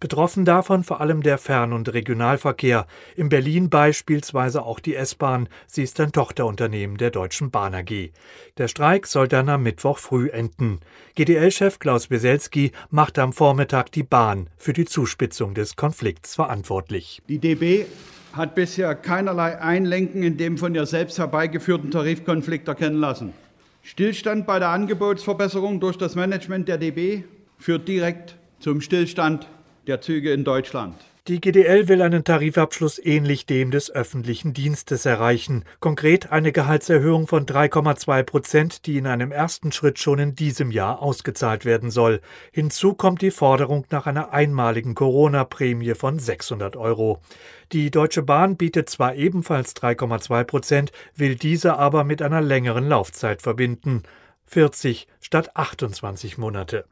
Betroffen 0.00 0.46
davon 0.46 0.82
vor 0.82 1.02
allem 1.02 1.22
der 1.22 1.36
Fern- 1.36 1.74
und 1.74 1.92
Regionalverkehr. 1.92 2.86
In 3.16 3.28
Berlin 3.28 3.68
beispielsweise 3.68 4.62
auch 4.62 4.80
die 4.80 4.96
S-Bahn. 4.96 5.46
Sie 5.66 5.82
ist 5.82 6.00
ein 6.00 6.10
Tochterunternehmen 6.10 6.96
der 6.96 7.10
Deutschen 7.10 7.50
Bahn 7.50 7.74
AG. 7.74 8.10
Der 8.56 8.68
Streik 8.68 9.06
soll 9.06 9.28
dann 9.28 9.50
am 9.50 9.62
Mittwoch 9.62 9.98
früh 9.98 10.30
enden. 10.30 10.80
GDL-Chef 11.16 11.78
Klaus 11.78 12.06
Beselski 12.06 12.72
macht 12.88 13.18
am 13.18 13.34
Vormittag 13.34 13.92
die 13.92 14.02
Bahn 14.02 14.48
für 14.56 14.72
die 14.72 14.86
Zuspitzung 14.86 15.52
des 15.52 15.76
Konflikts 15.76 16.34
verantwortlich. 16.34 17.20
Die 17.28 17.38
DB 17.38 17.84
hat 18.32 18.54
bisher 18.54 18.94
keinerlei 18.94 19.60
Einlenken 19.60 20.22
in 20.22 20.38
dem 20.38 20.56
von 20.56 20.74
ihr 20.74 20.86
selbst 20.86 21.18
herbeigeführten 21.18 21.90
Tarifkonflikt 21.90 22.66
erkennen 22.68 23.00
lassen. 23.00 23.34
Stillstand 23.82 24.46
bei 24.46 24.58
der 24.58 24.68
Angebotsverbesserung 24.68 25.78
durch 25.78 25.98
das 25.98 26.14
Management 26.14 26.68
der 26.68 26.78
DB 26.78 27.24
führt 27.58 27.86
direkt 27.86 28.36
zum 28.60 28.80
Stillstand 28.80 29.46
der 29.86 30.00
Züge 30.00 30.32
in 30.32 30.44
Deutschland. 30.44 30.94
Die 31.28 31.40
GDL 31.40 31.86
will 31.86 32.00
einen 32.00 32.24
Tarifabschluss 32.24 32.98
ähnlich 32.98 33.44
dem 33.44 33.70
des 33.70 33.90
öffentlichen 33.90 34.54
Dienstes 34.54 35.04
erreichen. 35.04 35.64
Konkret 35.78 36.32
eine 36.32 36.50
Gehaltserhöhung 36.50 37.26
von 37.26 37.44
3,2 37.44 38.22
Prozent, 38.22 38.86
die 38.86 38.96
in 38.96 39.06
einem 39.06 39.30
ersten 39.30 39.70
Schritt 39.70 39.98
schon 39.98 40.18
in 40.18 40.34
diesem 40.34 40.70
Jahr 40.70 41.02
ausgezahlt 41.02 41.64
werden 41.64 41.90
soll. 41.90 42.20
Hinzu 42.52 42.94
kommt 42.94 43.20
die 43.20 43.30
Forderung 43.30 43.86
nach 43.90 44.06
einer 44.06 44.32
einmaligen 44.32 44.94
Corona-Prämie 44.94 45.94
von 45.94 46.18
600 46.18 46.76
Euro. 46.76 47.20
Die 47.70 47.90
Deutsche 47.90 48.22
Bahn 48.22 48.56
bietet 48.56 48.88
zwar 48.88 49.14
ebenfalls 49.14 49.76
3,2 49.76 50.44
Prozent, 50.44 50.90
will 51.14 51.36
diese 51.36 51.76
aber 51.76 52.02
mit 52.02 52.22
einer 52.22 52.40
längeren 52.40 52.88
Laufzeit 52.88 53.42
verbinden. 53.42 54.02
40 54.46 55.06
statt 55.20 55.54
28 55.54 56.38
Monate. 56.38 56.86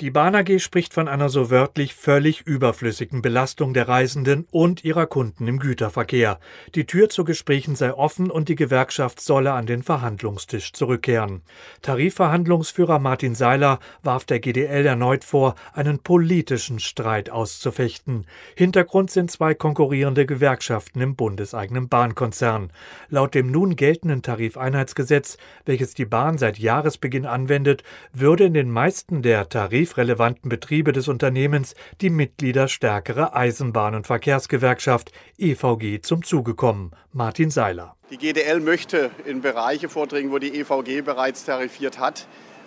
Die 0.00 0.10
Bahn 0.10 0.34
AG 0.34 0.60
spricht 0.60 0.94
von 0.94 1.08
einer 1.08 1.28
so 1.28 1.50
wörtlich 1.50 1.94
völlig 1.94 2.40
überflüssigen 2.46 3.20
Belastung 3.20 3.74
der 3.74 3.86
Reisenden 3.86 4.46
und 4.50 4.82
ihrer 4.82 5.04
Kunden 5.04 5.46
im 5.46 5.58
Güterverkehr. 5.58 6.40
Die 6.74 6.86
Tür 6.86 7.10
zu 7.10 7.22
Gesprächen 7.22 7.76
sei 7.76 7.92
offen 7.92 8.30
und 8.30 8.48
die 8.48 8.54
Gewerkschaft 8.54 9.20
solle 9.20 9.52
an 9.52 9.66
den 9.66 9.82
Verhandlungstisch 9.82 10.72
zurückkehren. 10.72 11.42
Tarifverhandlungsführer 11.82 12.98
Martin 12.98 13.34
Seiler 13.34 13.78
warf 14.02 14.24
der 14.24 14.40
GDL 14.40 14.86
erneut 14.86 15.22
vor, 15.22 15.54
einen 15.74 15.98
politischen 15.98 16.78
Streit 16.78 17.28
auszufechten. 17.28 18.24
Hintergrund 18.54 19.10
sind 19.10 19.30
zwei 19.30 19.52
konkurrierende 19.52 20.24
Gewerkschaften 20.24 21.02
im 21.02 21.14
bundeseigenen 21.14 21.90
Bahnkonzern. 21.90 22.72
Laut 23.10 23.34
dem 23.34 23.50
nun 23.50 23.76
geltenden 23.76 24.22
Tarifeinheitsgesetz, 24.22 25.36
welches 25.66 25.92
die 25.92 26.06
Bahn 26.06 26.38
seit 26.38 26.58
Jahresbeginn 26.58 27.26
anwendet, 27.26 27.82
würde 28.14 28.44
in 28.44 28.54
den 28.54 28.70
meisten 28.70 29.20
der 29.20 29.46
Tarif 29.50 29.89
tarifrelevanten 29.90 30.48
Betriebe 30.48 30.92
des 30.92 31.08
Unternehmens 31.08 31.74
die 32.00 32.10
Mitglieder 32.10 32.68
stärkere 32.68 33.34
Eisenbahn- 33.34 33.96
und 33.96 34.06
Verkehrsgewerkschaft 34.06 35.12
EVG 35.38 36.00
zum 36.02 36.22
Zuge 36.24 36.54
kommen. 36.54 36.92
Martin 37.12 37.50
Seiler. 37.50 37.96
Die 38.10 38.16
GDL 38.16 38.60
möchte 38.60 39.10
in 39.24 39.40
Bereiche 39.40 39.88
vordringen, 39.88 40.32
wo 40.32 40.38
die 40.38 40.58
EVG 40.60 41.02
bereits 41.02 41.44
tarifiert 41.44 41.98
hat. 41.98 42.26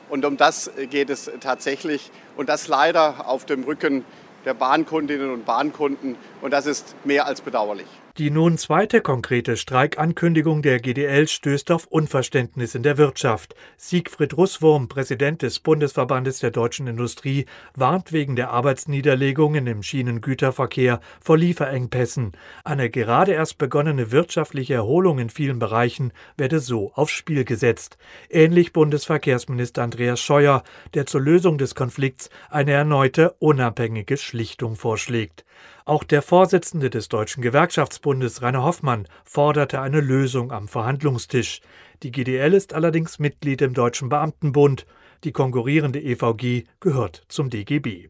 Und 0.09 0.25
um 0.25 0.37
das 0.37 0.69
geht 0.89 1.09
es 1.09 1.31
tatsächlich. 1.39 2.11
Und 2.35 2.49
das 2.49 2.67
leider 2.67 3.27
auf 3.27 3.45
dem 3.45 3.63
Rücken 3.63 4.03
der 4.45 4.53
Bahnkundinnen 4.53 5.31
und 5.31 5.45
Bahnkunden. 5.45 6.17
Und 6.41 6.51
das 6.51 6.65
ist 6.65 6.95
mehr 7.05 7.25
als 7.25 7.41
bedauerlich. 7.41 7.87
Die 8.19 8.29
nun 8.29 8.59
zweite 8.59 9.01
konkrete 9.01 9.57
Streikankündigung 9.57 10.61
der 10.61 10.79
GDL 10.79 11.27
stößt 11.27 11.71
auf 11.71 11.87
Unverständnis 11.87 12.75
in 12.75 12.83
der 12.83 12.99
Wirtschaft. 12.99 13.55
Siegfried 13.75 14.37
Russwurm, 14.37 14.87
Präsident 14.87 15.41
des 15.41 15.59
Bundesverbandes 15.59 16.37
der 16.37 16.51
deutschen 16.51 16.85
Industrie, 16.85 17.47
warnt 17.73 18.13
wegen 18.13 18.35
der 18.35 18.51
Arbeitsniederlegungen 18.51 19.65
im 19.65 19.81
Schienengüterverkehr 19.81 20.99
vor 21.21 21.39
Lieferengpässen. 21.39 22.33
Eine 22.63 22.91
gerade 22.91 23.31
erst 23.31 23.57
begonnene 23.57 24.11
wirtschaftliche 24.11 24.75
Erholung 24.75 25.17
in 25.17 25.31
vielen 25.31 25.57
Bereichen 25.57 26.13
werde 26.37 26.59
so 26.59 26.93
aufs 26.93 27.13
Spiel 27.13 27.45
gesetzt. 27.45 27.97
Ähnlich 28.29 28.73
Bundesverkehrsminister 28.73 29.81
Andreas 29.81 30.19
Scheuer, 30.19 30.61
der 30.93 31.07
zur 31.07 31.21
Lösung 31.21 31.57
des 31.57 31.73
Konflikts 31.73 32.29
eine 32.51 32.73
erneute 32.73 33.33
unabhängige 33.39 34.17
Schlichtung 34.17 34.75
vorschlägt. 34.75 35.45
Auch 35.85 36.05
der 36.05 36.21
Vorsitzende 36.21 36.89
des 36.89 37.09
Deutschen 37.09 37.41
Gewerkschaftsbundes, 37.41 38.41
Rainer 38.41 38.63
Hoffmann, 38.63 39.05
forderte 39.25 39.81
eine 39.81 39.99
Lösung 39.99 40.53
am 40.53 40.69
Verhandlungstisch. 40.69 41.59
Die 42.03 42.11
GDL 42.11 42.53
ist 42.53 42.73
allerdings 42.73 43.19
Mitglied 43.19 43.61
im 43.61 43.73
Deutschen 43.73 44.07
Beamtenbund. 44.07 44.85
Die 45.25 45.33
konkurrierende 45.33 46.01
EVG 46.01 46.63
gehört 46.79 47.23
zum 47.27 47.49
DGB. 47.49 48.07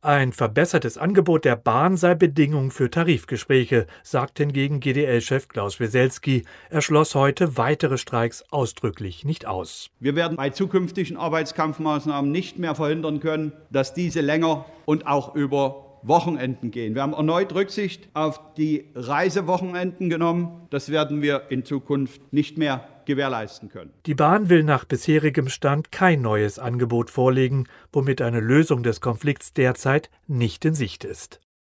Ein 0.00 0.32
verbessertes 0.32 0.96
Angebot 0.96 1.44
der 1.44 1.56
Bahn 1.56 1.98
sei 1.98 2.14
Bedingung 2.14 2.70
für 2.70 2.90
Tarifgespräche, 2.90 3.86
sagt 4.02 4.38
hingegen 4.38 4.80
GDL-Chef 4.80 5.48
Klaus 5.48 5.78
Weselski. 5.78 6.44
Er 6.70 6.80
schloss 6.80 7.14
heute 7.14 7.58
weitere 7.58 7.98
Streiks 7.98 8.42
ausdrücklich 8.50 9.26
nicht 9.26 9.46
aus. 9.46 9.90
Wir 9.98 10.16
werden 10.16 10.38
bei 10.38 10.48
zukünftigen 10.48 11.18
Arbeitskampfmaßnahmen 11.18 12.32
nicht 12.32 12.58
mehr 12.58 12.74
verhindern 12.74 13.20
können, 13.20 13.52
dass 13.68 13.92
diese 13.92 14.22
länger 14.22 14.64
und 14.86 15.06
auch 15.06 15.34
über 15.34 15.89
Wochenenden 16.02 16.70
gehen. 16.70 16.94
Wir 16.94 17.02
haben 17.02 17.12
erneut 17.12 17.54
Rücksicht 17.54 18.08
auf 18.14 18.40
die 18.54 18.90
Reisewochenenden 18.94 20.10
genommen. 20.10 20.66
Das 20.70 20.90
werden 20.90 21.22
wir 21.22 21.50
in 21.50 21.64
Zukunft 21.64 22.32
nicht 22.32 22.58
mehr 22.58 22.88
gewährleisten 23.04 23.68
können. 23.68 23.92
Die 24.06 24.14
Bahn 24.14 24.48
will 24.48 24.62
nach 24.62 24.84
bisherigem 24.84 25.48
Stand 25.48 25.90
kein 25.90 26.22
neues 26.22 26.58
Angebot 26.58 27.10
vorlegen, 27.10 27.66
womit 27.92 28.22
eine 28.22 28.40
Lösung 28.40 28.82
des 28.82 29.00
Konflikts 29.00 29.52
derzeit 29.52 30.10
nicht 30.26 30.64
in 30.64 30.74
Sicht 30.74 31.04
ist. 31.04 31.40